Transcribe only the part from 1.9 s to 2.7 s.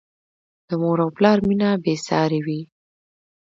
سارې وي.